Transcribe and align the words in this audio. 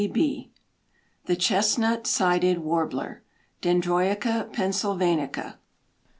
]THE 0.01 0.49
CHESTNUT 1.37 2.07
SIDED 2.07 2.57
WARBLER. 2.57 3.21
(_Dendroica 3.61 4.51
pennsylvanica. 4.51 5.57